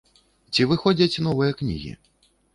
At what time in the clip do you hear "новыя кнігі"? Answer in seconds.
1.27-1.95